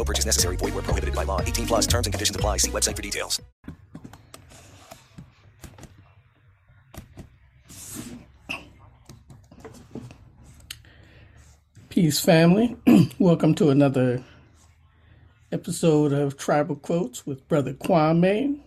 [0.00, 0.56] No purchase necessary.
[0.56, 1.42] Void where prohibited by law.
[1.42, 2.56] 18 plus terms and conditions apply.
[2.56, 3.38] See website for details.
[11.90, 12.78] Peace, family.
[13.18, 14.24] Welcome to another
[15.52, 18.60] episode of Tribal Quotes with Brother Kwame.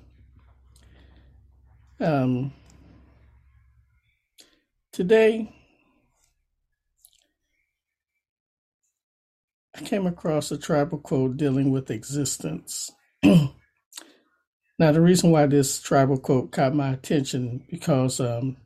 [2.00, 2.54] Um,
[4.92, 5.52] today,
[9.76, 12.92] I came across a tribal quote dealing with existence.
[13.24, 13.52] now,
[14.78, 18.58] the reason why this tribal quote caught my attention because um,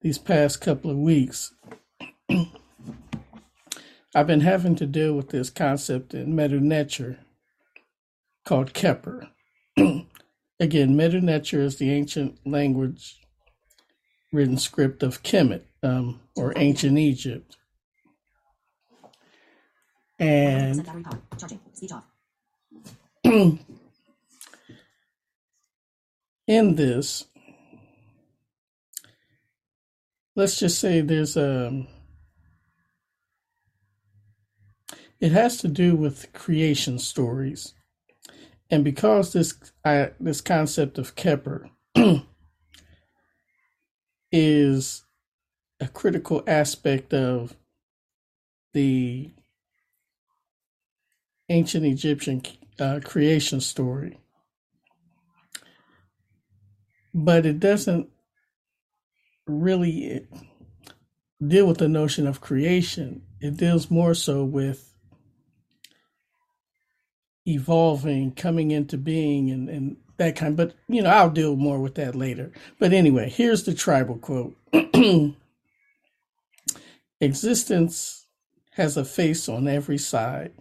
[0.00, 1.54] these past couple of weeks,
[4.14, 7.18] I've been having to deal with this concept in Medu Neter
[8.44, 9.28] called Kheper.
[9.76, 13.20] Again, Medu Neter is the ancient language
[14.32, 17.56] written script of Kemet, um, or ancient Egypt.
[20.18, 20.88] And
[26.46, 27.24] in this,
[30.34, 31.86] let's just say there's a
[35.20, 37.74] it has to do with creation stories.
[38.70, 41.70] And because this I, this concept of Kheper
[44.32, 45.04] is
[45.80, 47.56] a critical aspect of
[48.72, 49.30] the
[51.48, 52.42] ancient Egyptian
[52.80, 54.18] uh, creation story,
[57.14, 58.08] but it doesn't
[59.46, 60.26] really
[61.46, 63.22] deal with the notion of creation.
[63.40, 64.92] It deals more so with
[67.46, 70.56] evolving, coming into being, and, and that kind.
[70.56, 72.52] But you know, I'll deal more with that later.
[72.78, 74.56] But anyway, here's the tribal quote:
[77.20, 78.26] "Existence
[78.72, 80.52] has a face on every side,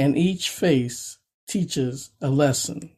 [0.00, 2.96] and each face teaches a lesson."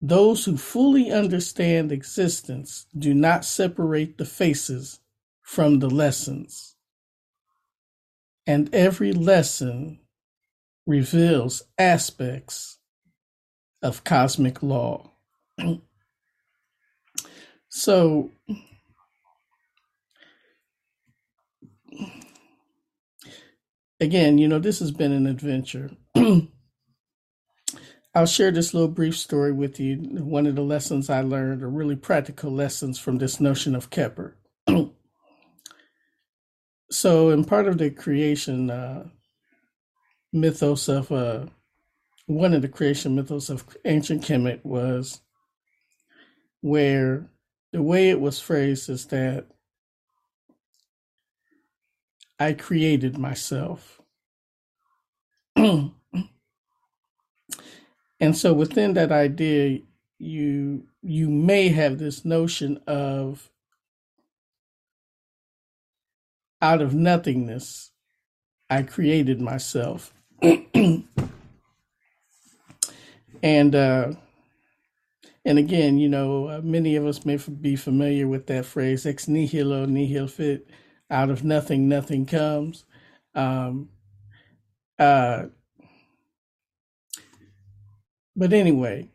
[0.00, 5.00] Those who fully understand existence do not separate the faces
[5.42, 6.76] from the lessons
[8.48, 10.00] and every lesson
[10.86, 12.78] reveals aspects
[13.82, 15.12] of cosmic law.
[17.68, 18.30] so,
[24.00, 25.90] again, you know, this has been an adventure.
[28.14, 29.96] I'll share this little brief story with you.
[29.96, 34.34] One of the lessons I learned are really practical lessons from this notion of Kheper.
[36.90, 39.08] So, in part of the creation uh,
[40.32, 41.44] mythos of uh,
[42.26, 45.20] one of the creation mythos of ancient Kemet was
[46.62, 47.30] where
[47.72, 49.46] the way it was phrased is that
[52.38, 54.00] I created myself.
[55.56, 55.92] and
[58.32, 59.80] so within that idea
[60.18, 63.50] you you may have this notion of
[66.60, 67.90] out of nothingness,
[68.68, 70.12] I created myself.
[70.42, 71.04] and
[73.74, 74.12] uh,
[75.44, 79.28] and again, you know, uh, many of us may be familiar with that phrase "ex
[79.28, 80.68] nihilo nihil fit,"
[81.10, 82.84] out of nothing, nothing comes.
[83.34, 83.90] Um,
[84.98, 85.46] uh,
[88.36, 89.10] but anyway,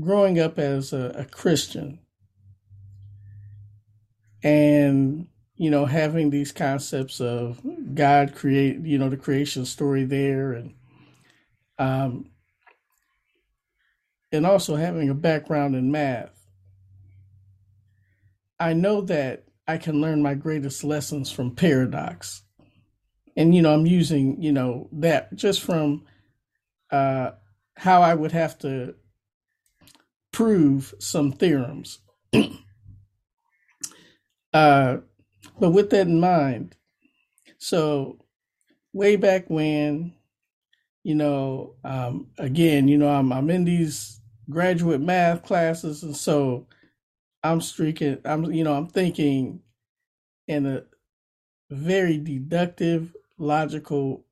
[0.00, 2.00] growing up as a, a Christian
[4.42, 5.26] and
[5.56, 7.60] you know, having these concepts of
[7.94, 10.74] God create, you know, the creation story there, and
[11.78, 12.30] um,
[14.32, 16.48] and also having a background in math,
[18.58, 22.42] I know that I can learn my greatest lessons from paradox,
[23.36, 26.04] and you know, I'm using you know that just from
[26.90, 27.32] uh,
[27.76, 28.94] how I would have to
[30.32, 32.00] prove some theorems.
[34.52, 34.98] uh,
[35.60, 36.76] but with that in mind,
[37.58, 38.18] so
[38.92, 40.14] way back when,
[41.02, 44.20] you know, um, again, you know, I'm I'm in these
[44.50, 46.66] graduate math classes, and so
[47.44, 48.18] I'm streaking.
[48.24, 49.60] I'm you know I'm thinking
[50.48, 50.84] in a
[51.70, 54.24] very deductive, logical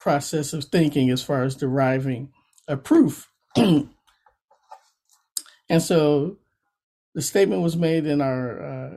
[0.00, 2.32] process of thinking as far as deriving
[2.68, 3.30] a proof.
[3.56, 3.88] and
[5.78, 6.38] so
[7.14, 8.96] the statement was made in our uh,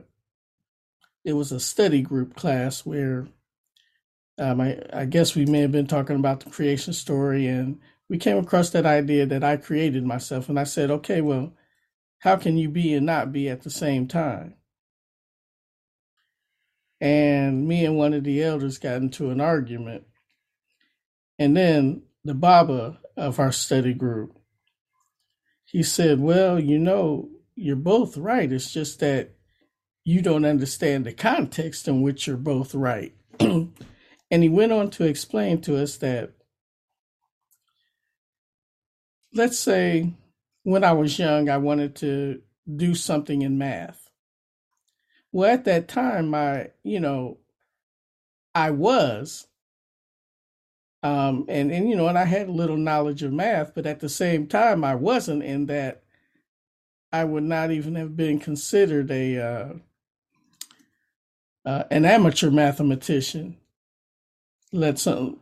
[1.24, 3.28] it was a study group class where
[4.38, 8.18] um, I, I guess we may have been talking about the creation story and we
[8.18, 11.52] came across that idea that I created myself and I said, okay, well,
[12.26, 14.54] how can you be and not be at the same time?
[17.00, 20.02] And me and one of the elders got into an argument.
[21.38, 24.40] And then the Baba of our study group,
[25.66, 28.50] he said, Well, you know, you're both right.
[28.50, 29.30] It's just that
[30.02, 33.14] you don't understand the context in which you're both right.
[33.38, 33.72] and
[34.30, 36.32] he went on to explain to us that,
[39.32, 40.12] let's say,
[40.66, 42.42] when I was young, I wanted to
[42.74, 44.10] do something in math.
[45.30, 47.38] Well, at that time, I, you know,
[48.52, 49.46] I was,
[51.04, 54.08] um, and and you know, and I had little knowledge of math, but at the
[54.08, 56.02] same time, I wasn't in that.
[57.12, 59.72] I would not even have been considered a uh,
[61.64, 63.56] uh, an amateur mathematician.
[64.72, 65.38] Let some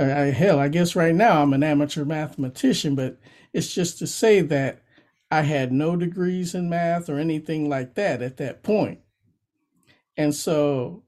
[0.00, 3.18] I, hell, I guess right now I'm an amateur mathematician, but
[3.52, 4.82] it's just to say that
[5.30, 9.00] I had no degrees in math or anything like that at that point.
[10.16, 11.04] And so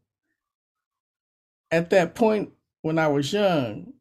[1.71, 2.51] at that point,
[2.83, 3.95] when I was young,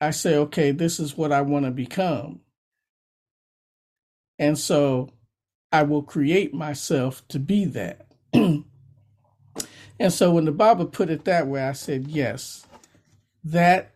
[0.00, 2.40] I say, okay, this is what I want to become.
[4.38, 5.10] And so
[5.70, 8.06] I will create myself to be that.
[8.32, 8.64] and
[10.08, 12.66] so when the Baba put it that way, I said, yes,
[13.44, 13.94] that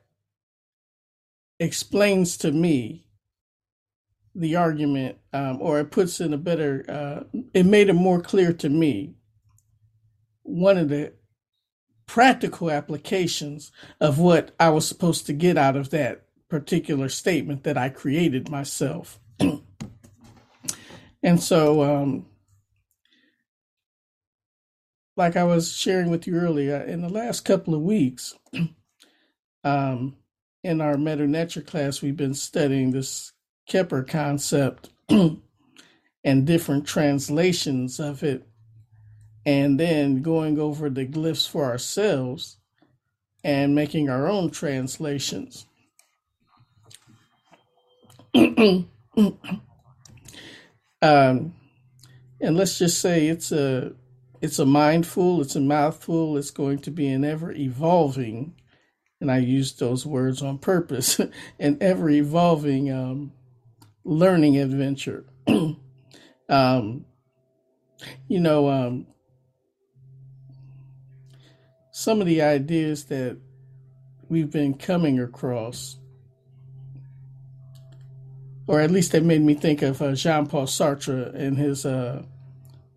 [1.58, 3.03] explains to me
[4.34, 8.52] the argument, um, or it puts in a better, uh, it made it more clear
[8.52, 9.14] to me
[10.42, 11.12] one of the
[12.06, 17.78] practical applications of what I was supposed to get out of that particular statement that
[17.78, 19.18] I created myself.
[21.22, 22.26] and so, um,
[25.16, 28.34] like I was sharing with you earlier, in the last couple of weeks,
[29.64, 30.16] um,
[30.62, 33.33] in our Medu Neter class, we've been studying this
[33.68, 38.46] Kheper concept and different translations of it
[39.46, 42.56] and then going over the glyphs for ourselves
[43.42, 45.66] and making our own translations.
[48.34, 48.88] um,
[51.02, 53.92] and let's just say it's a
[54.40, 58.54] it's a mindful, it's a mouthful, it's going to be an ever evolving,
[59.20, 61.20] and I use those words on purpose,
[61.58, 63.32] an ever evolving um,
[64.04, 65.24] learning adventure.
[66.48, 67.04] um,
[68.28, 69.06] you know, um,
[71.90, 73.38] some of the ideas that
[74.28, 75.96] we've been coming across,
[78.66, 82.22] or at least they made me think of uh, Jean Paul Sartre in his uh,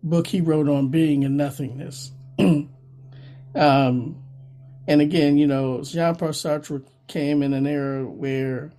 [0.02, 2.12] book he wrote on being and nothingness.
[2.38, 2.68] um,
[3.54, 8.72] and again, you know, Jean Paul Sartre came in an era where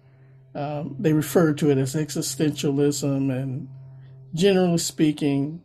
[0.55, 3.67] um, they referred to it as existentialism, and
[4.33, 5.61] generally speaking,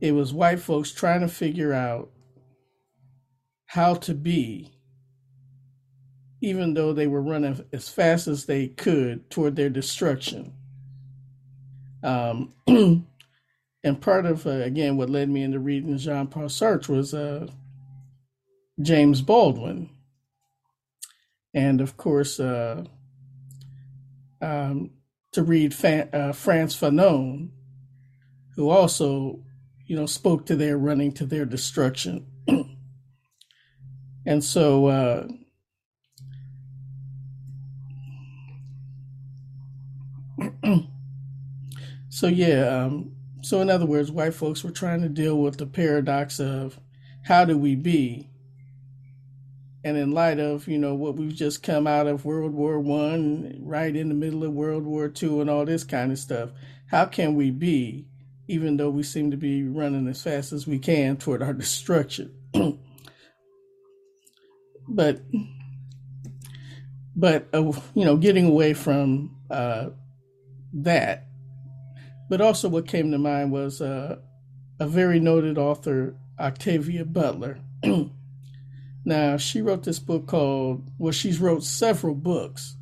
[0.00, 2.10] it was white folks trying to figure out
[3.66, 4.70] how to be,
[6.40, 10.52] even though they were running as fast as they could toward their destruction.
[12.02, 17.14] Um, and part of, uh, again, what led me into reading Jean Paul Sartre was
[17.14, 17.48] uh,
[18.80, 19.90] James Baldwin.
[21.54, 22.84] And of course, uh,
[24.46, 24.90] um,
[25.32, 27.50] to read uh, Frantz Fanon,
[28.54, 29.40] who also,
[29.86, 32.26] you know, spoke to their running to their destruction.
[34.28, 35.28] And so, uh,
[42.08, 43.12] so yeah, um,
[43.42, 46.80] so in other words, white folks were trying to deal with the paradox of
[47.22, 48.28] how do we be?
[49.86, 53.60] And in light of, you know, what we've just come out of World War One,
[53.62, 56.50] right in the middle of World War Two and all this kind of stuff,
[56.86, 58.04] how can we be,
[58.48, 62.34] even though we seem to be running as fast as we can toward our destruction?
[64.88, 65.20] But
[67.14, 69.90] but uh, you know, getting away from uh,
[70.72, 71.26] that,
[72.28, 74.16] but also what came to mind was uh,
[74.80, 77.60] a very noted author, Octavia Butler.
[79.06, 82.76] now, she wrote this book called, well, she's wrote several books.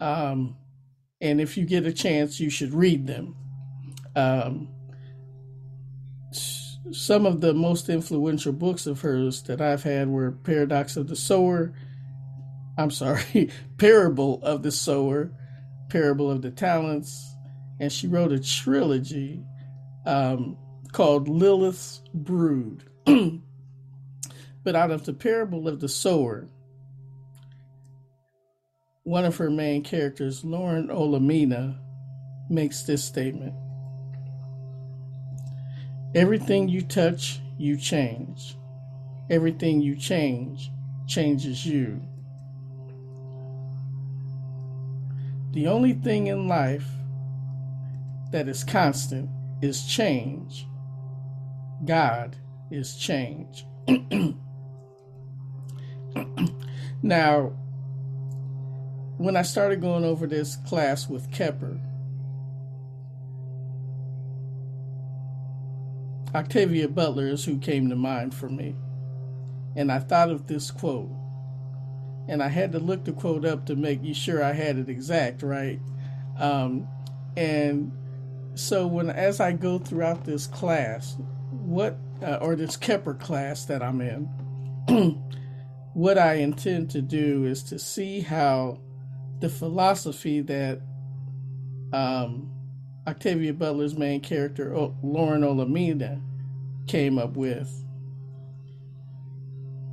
[0.00, 0.56] Um,
[1.20, 3.36] and if you get a chance, you should read them.
[4.16, 4.68] Um,
[6.90, 11.14] some of the most influential books of hers that I've had were Paradox of the
[11.14, 11.72] Sower,
[12.76, 15.30] I'm sorry, Parable of the Sower,
[15.88, 17.32] Parable of the Talents,
[17.78, 19.40] and she wrote a trilogy
[20.04, 20.56] um,
[20.90, 22.90] called Lilith's Brood.
[24.62, 26.48] but out of the Parable of the Sower,
[29.04, 31.78] one of her main characters, Lauren Olamina,
[32.48, 33.54] makes this statement
[36.14, 38.56] Everything you touch, you change.
[39.30, 40.70] Everything you change
[41.06, 42.02] changes you.
[45.52, 46.86] The only thing in life
[48.32, 49.30] that is constant
[49.62, 50.66] is change.
[51.84, 52.36] God
[52.72, 53.64] is change.
[57.02, 57.52] now,
[59.18, 61.80] when I started going over this class with Kheper,
[66.34, 68.76] Octavia Butler is who came to mind for me.
[69.76, 71.10] And I thought of this quote.
[72.28, 74.88] And I had to look the quote up to make you sure I had it
[74.88, 75.80] exact, right?
[76.38, 76.86] Um,
[77.36, 77.92] and
[78.54, 81.16] so when as I go throughout this class,
[81.50, 84.28] what uh, or this Kheper class that I'm in,
[85.94, 88.78] what I intend to do is to see how
[89.40, 90.80] the philosophy that
[91.92, 92.50] um,
[93.06, 96.20] Octavia Butler's main character, Lauren Olamina,
[96.86, 97.84] came up with,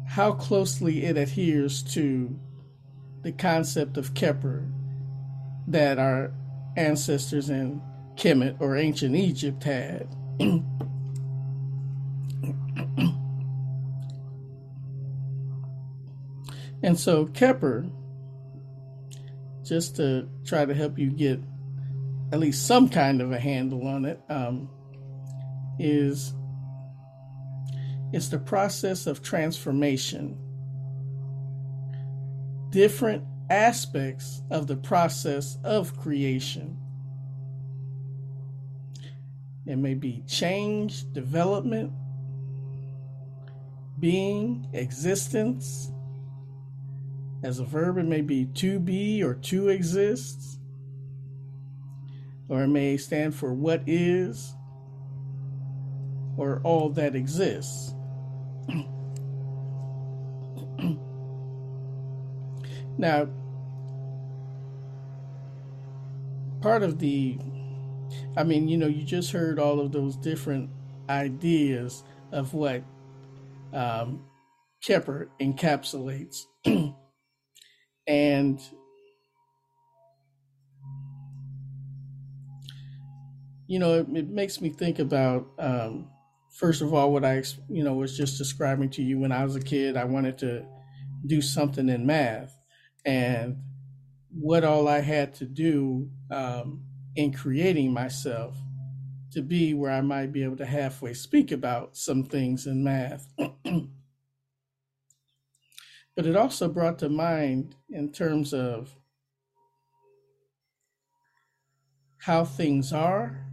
[0.07, 2.39] how closely it adheres to
[3.23, 4.71] the concept of Kheper
[5.67, 6.31] that our
[6.75, 7.81] ancestors in
[8.15, 10.07] Kemet or ancient Egypt had.
[16.87, 17.91] and so Kheper,
[19.61, 21.37] just to try to help you get
[22.31, 24.69] at least some kind of a handle on it, um,
[25.79, 26.33] is
[28.13, 30.37] it's the process of transformation.
[32.69, 36.77] Different aspects of the process of creation.
[39.65, 41.91] It may be change, development,
[43.99, 45.91] being, existence.
[47.47, 50.59] As a verb, it may be to be or to exist,
[52.49, 54.53] or it may stand for what is
[56.35, 57.93] or all that exists.
[62.97, 63.29] now,
[66.59, 67.39] part of the,
[68.35, 70.69] I mean, you know, you just heard all of those different
[71.09, 72.83] ideas of what
[73.71, 74.25] um,
[74.85, 76.43] Kheper encapsulates.
[78.07, 78.59] and
[83.67, 86.07] you know, it, it, makes me think about um,
[86.55, 89.55] first of all what I you know was just describing to you when I was
[89.55, 89.97] a kid.
[89.97, 90.65] I wanted to
[91.25, 92.57] do something in math,
[93.05, 93.57] and
[94.31, 96.83] what all I had to do um,
[97.15, 98.55] in creating myself
[99.31, 103.27] to be where I might be able to halfway speak about some things in math.
[106.17, 108.97] but it also brought to mind in terms of
[112.17, 113.45] how things are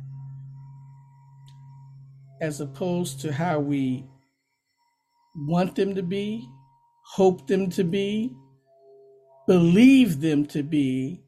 [2.41, 4.07] as opposed to how we
[5.37, 6.49] want them to be,
[7.05, 8.35] hope them to be,
[9.47, 11.23] believe them to be.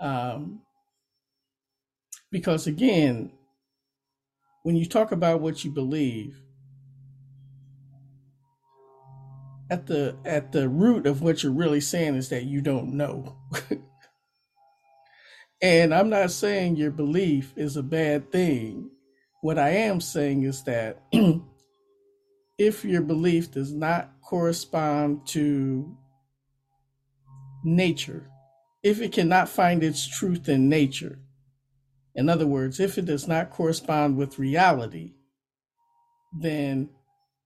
[0.00, 0.62] Um,
[2.32, 3.30] because again,
[4.64, 6.42] when you talk about what you believe,
[9.72, 13.38] at the at the root of what you're really saying is that you don't know.
[15.62, 18.90] and I'm not saying your belief is a bad thing.
[19.40, 21.02] What I am saying is that
[22.58, 25.96] if your belief does not correspond to
[27.64, 28.28] nature,
[28.82, 31.18] if it cannot find its truth in nature,
[32.14, 35.14] in other words, if it does not correspond with reality,
[36.38, 36.90] then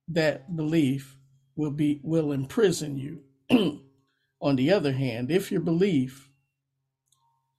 [0.09, 1.16] that belief
[1.57, 3.23] will be will imprison you.
[4.43, 6.31] On the other hand, if your belief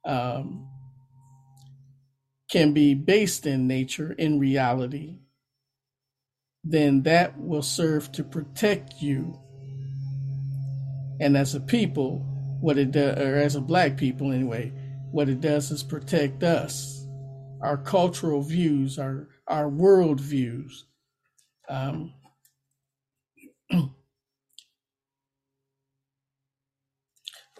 [0.06, 0.70] um,
[2.52, 5.20] can be based in nature, in reality,
[6.64, 9.36] then that will serve to protect you
[11.22, 12.20] And as a people,
[12.62, 14.74] what it does, or as a black people anyway,
[15.12, 17.08] what it does is protect us,
[17.62, 20.86] our cultural views, our our world views.
[21.70, 22.14] Um,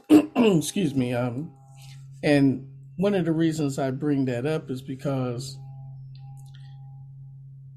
[0.10, 1.14] excuse me.
[1.14, 1.52] Um,
[2.24, 5.58] and one of the reasons I bring that up is because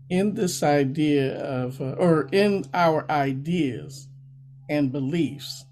[0.08, 4.08] in this idea of, uh, or in our ideas
[4.68, 5.64] and beliefs,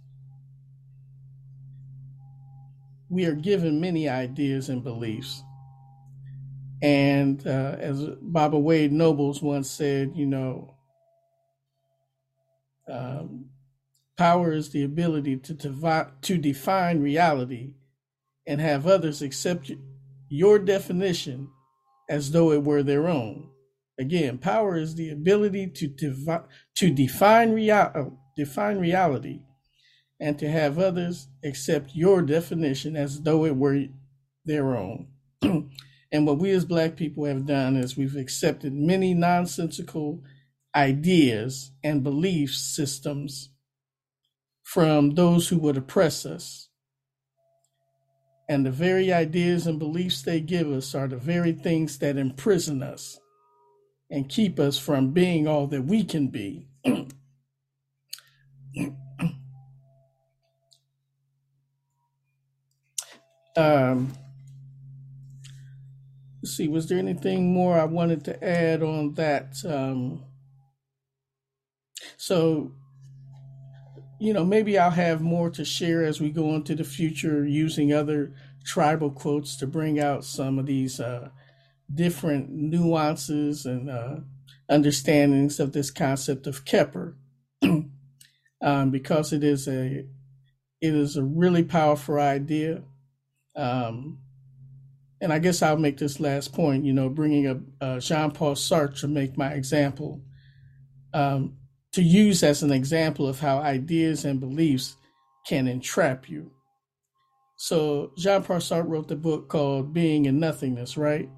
[3.09, 5.43] we are given many ideas and beliefs.
[6.83, 10.75] And uh, as Baba Wade Nobles once said, you know,
[12.91, 13.47] um,
[14.17, 15.55] power is the ability to,
[16.23, 17.73] to define reality
[18.47, 19.71] and have others accept
[20.29, 21.49] your definition
[22.09, 23.51] as though it were their own.
[23.99, 25.89] Again, power is the ability to,
[26.77, 28.05] to define, rea- uh,
[28.37, 29.41] define reality
[30.21, 33.87] and to have others accept your definition as though it were
[34.45, 35.09] their own.
[35.43, 40.23] and what we as Black people have done is we've accepted many nonsensical
[40.75, 43.51] ideas and belief systems
[44.63, 46.69] from those who would oppress us.
[48.49, 52.83] And the very ideas and beliefs they give us are the very things that imprison
[52.83, 53.19] us
[54.11, 56.69] and keep us from being all that we can be.
[63.57, 64.13] um,
[66.43, 69.57] let's see, was there anything more I wanted to add on that?
[69.67, 70.25] Um,
[72.19, 72.73] so,
[74.19, 77.93] you know, maybe I'll have more to share as we go into the future using
[77.93, 78.35] other
[78.65, 81.29] tribal quotes to bring out some of these uh,
[81.95, 84.17] different nuances and uh,
[84.69, 87.15] understandings of this concept of Kheper,
[87.63, 90.05] um, because it is a
[90.81, 92.83] it is a really powerful idea.
[93.55, 94.19] Um,
[95.21, 96.85] and I guess I'll make this last point.
[96.85, 100.21] You know, bringing up uh, Jean Paul Sartre to make my example,
[101.15, 101.59] um,
[101.99, 104.95] to use as an example of how ideas and beliefs
[105.45, 106.53] can entrap you.
[107.57, 111.29] So Jean Paul Sartre wrote the book called Being and Nothingness, right?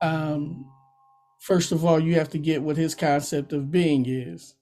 [0.00, 0.64] Um,
[1.38, 4.54] first of all, you have to get what his concept of being is.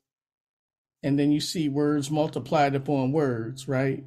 [1.05, 4.03] And then you see words multiplied upon words, right?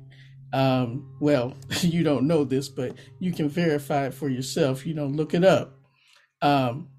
[0.52, 4.86] Um, well, you don't know this, but you can verify it for yourself.
[4.86, 5.80] You know, look it up.
[6.42, 6.90] Um,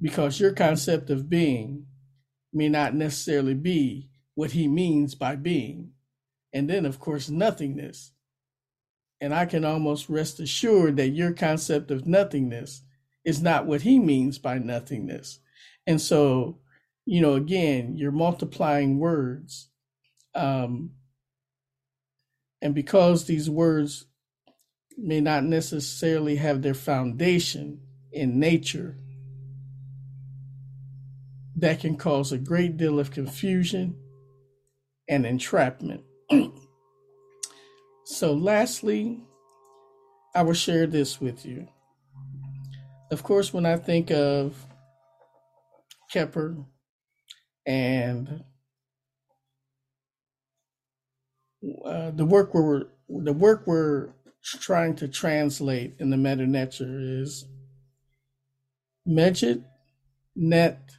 [0.00, 1.86] because your concept of being
[2.54, 5.92] may not necessarily be what he means by being.
[6.52, 8.12] And then, of course, nothingness.
[9.20, 12.82] And I can almost rest assured that your concept of nothingness
[13.24, 15.40] is not what he means by nothingness.
[15.86, 16.58] And so,
[17.06, 19.68] you know, again, you're multiplying words.
[20.34, 20.92] Um,
[22.60, 24.06] and because these words
[24.96, 27.80] may not necessarily have their foundation
[28.12, 28.98] in nature,
[31.64, 33.96] that can cause a great deal of confusion
[35.08, 36.02] and entrapment.
[38.04, 39.22] so, lastly,
[40.34, 41.66] I will share this with you.
[43.10, 44.54] Of course, when I think of
[46.12, 46.66] Kheper
[47.64, 48.44] and
[51.82, 54.10] uh, the work we're the work we're
[54.42, 57.46] trying to translate in the Medu Neter is
[59.06, 59.64] Mejit
[60.36, 60.98] Net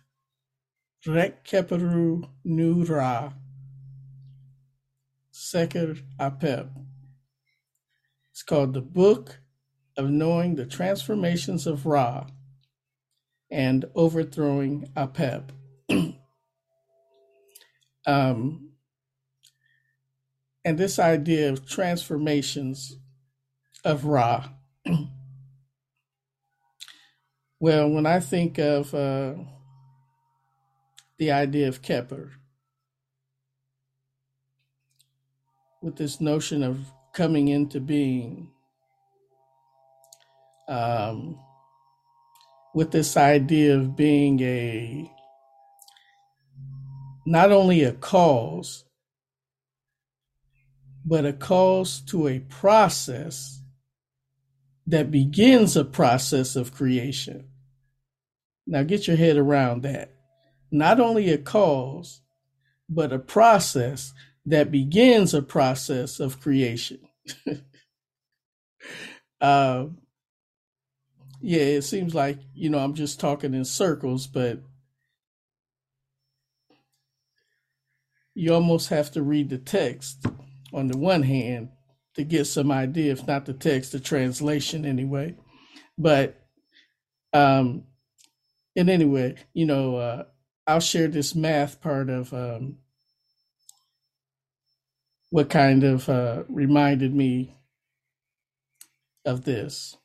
[1.08, 3.34] Rek Keperu Nura
[5.32, 6.70] Seker Apep.
[8.32, 9.39] It's called the Book
[9.96, 12.26] of Knowing the Transformations of Ra
[13.52, 15.52] and Overthrowing Apep.
[18.08, 18.72] um,
[20.65, 22.98] and this idea of transformations
[23.84, 24.50] of Ra.
[27.60, 29.36] well, when I think of uh,
[31.17, 32.32] the idea of Kheper
[35.82, 36.80] with this notion of
[37.13, 38.49] coming into being,
[40.67, 41.39] um,
[42.73, 45.12] with this idea of being a
[47.25, 48.86] not only a cause,
[51.06, 53.62] but a cause to a process
[54.88, 57.47] that begins a process of creation.
[58.67, 60.12] Now get your head around that.
[60.71, 62.21] Not only a cause,
[62.89, 64.13] but a process
[64.45, 66.99] that begins a process of creation.
[69.41, 69.86] uh,
[71.41, 74.60] yeah, it seems like, you know, I'm just talking in circles, but
[78.34, 80.25] you almost have to read the text
[80.73, 81.69] on the one hand
[82.15, 85.36] to get some idea, if not the text, the translation anyway.
[85.97, 86.41] But
[87.34, 87.84] um,
[88.75, 90.23] and anyway, you know, uh,
[90.67, 92.78] I'll share this math part of um,
[95.30, 97.58] what kind of uh, reminded me
[99.25, 99.97] of this.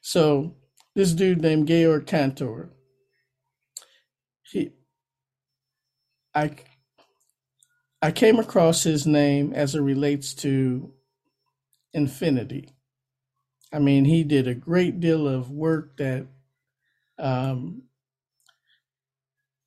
[0.00, 0.56] So
[0.94, 2.70] this dude named Georg Cantor,
[4.42, 4.70] he,
[6.34, 6.52] I,
[8.00, 10.92] I came across his name as it relates to
[11.92, 12.70] infinity.
[13.72, 16.26] I mean, he did a great deal of work that
[17.18, 17.84] um,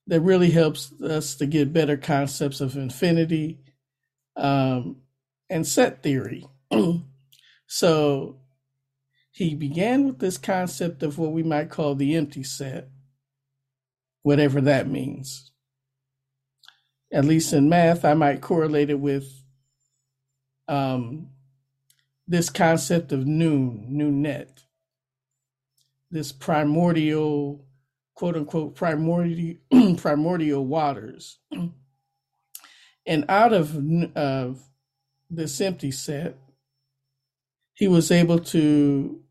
[0.07, 3.59] that really helps us to get better concepts of infinity
[4.35, 4.97] um,
[5.49, 6.45] and set theory.
[7.67, 8.39] so
[9.31, 12.89] he began with this concept of what we might call the empty set,
[14.21, 15.51] whatever that means.
[17.11, 19.43] At least in math, I might correlate it with
[20.67, 21.29] um,
[22.27, 24.63] this concept of noon, Naunet,
[26.09, 27.64] this primordial,
[28.15, 29.57] quote unquote, primordial,
[29.97, 31.39] primordial waters.
[33.07, 33.77] And out of,
[34.15, 34.63] of
[35.29, 36.35] this empty set,
[37.75, 39.21] he was able to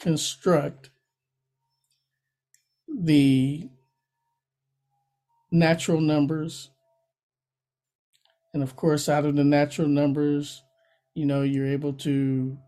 [0.00, 0.90] construct
[2.88, 3.68] the
[5.52, 6.70] natural numbers.
[8.52, 10.64] And of course, out of the natural numbers,
[11.14, 12.58] you know, you're able to,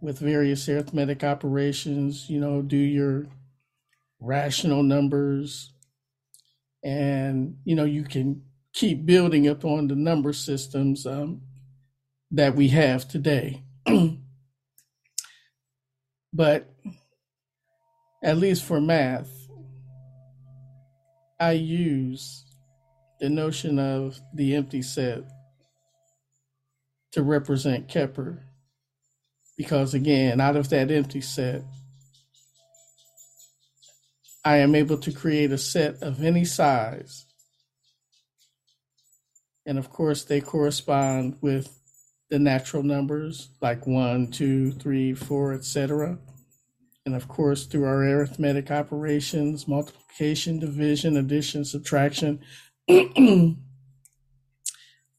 [0.00, 3.26] with various arithmetic operations, you know, do your
[4.22, 5.72] rational numbers.
[6.84, 11.42] And, you know, you can keep building upon the number systems um,
[12.30, 13.62] that we have today.
[16.32, 16.72] but
[18.22, 19.30] at least for math,
[21.38, 22.44] I use
[23.20, 25.24] the notion of the empty set
[27.12, 28.40] to represent Kheper.
[29.56, 31.62] Because again, out of that empty set,
[34.44, 37.26] I am able to create a set of any size.
[39.64, 41.78] And of course, they correspond with
[42.30, 46.18] the natural numbers like one, two, three, four, etc.
[47.04, 52.40] And of course, through our arithmetic operations, multiplication, division, addition, subtraction,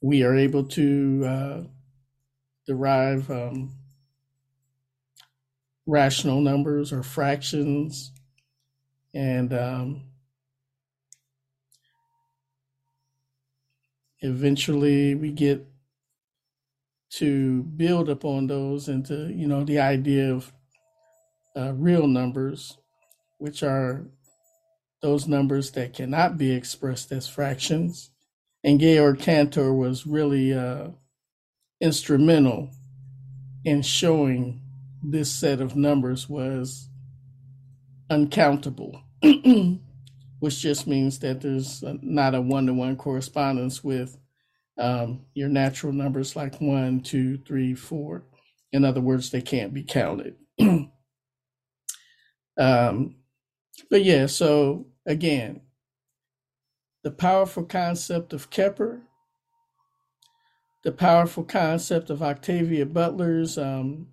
[0.01, 1.61] we are able to uh,
[2.65, 3.73] derive um,
[5.85, 8.11] rational numbers or fractions.
[9.13, 10.01] And um,
[14.21, 15.67] eventually we get
[17.11, 20.51] to build upon those into, you know, the idea of
[21.55, 22.77] uh, real numbers,
[23.37, 24.07] which are
[25.01, 28.09] those numbers that cannot be expressed as fractions.
[28.63, 30.87] And Georg Cantor was really uh,
[31.81, 32.71] instrumental
[33.65, 34.61] in showing
[35.03, 36.89] this set of numbers was
[38.09, 39.02] uncountable,
[40.39, 44.17] which just means that there's not a one to one correspondence with
[44.79, 48.23] um, your natural numbers like one, two, three, four.
[48.71, 50.35] In other words, they can't be counted.
[52.59, 53.15] um,
[53.89, 55.61] but yeah, so again,
[57.03, 59.01] the powerful concept of Kheper
[60.83, 64.07] the powerful concept of Octavia Butler's um,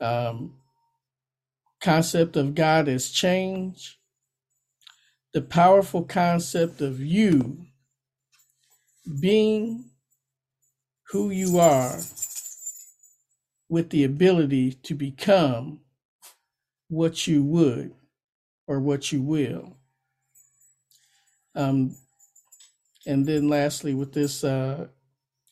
[0.00, 0.54] um,
[1.80, 3.98] concept of God as change,
[5.32, 7.66] the powerful concept of you
[9.20, 9.90] being
[11.10, 12.00] who you are
[13.68, 15.80] with the ability to become
[16.88, 17.94] what you would
[18.66, 19.76] or what you will.
[21.54, 21.96] Um,
[23.06, 24.88] and then lastly, with this uh,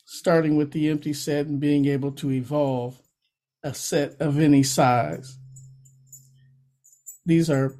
[0.06, 3.00] starting with the empty set and being able to evolve
[3.62, 5.38] a set of any size.
[7.26, 7.74] These are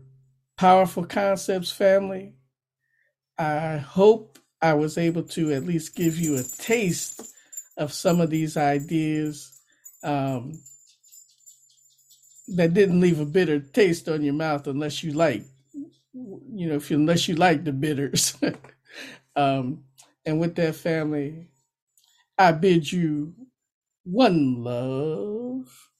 [0.58, 2.34] powerful concepts, family.
[3.38, 7.22] I hope I was able to at least give you a taste
[7.76, 9.60] of some of these ideas
[10.02, 10.54] um,
[12.48, 15.44] that didn't leave a bitter taste on your mouth unless you like,
[16.14, 18.36] you know, if you, unless you like the bitters.
[19.36, 19.84] um,
[20.24, 21.48] and with that, family,
[22.38, 23.34] I bid you
[24.04, 25.90] one love.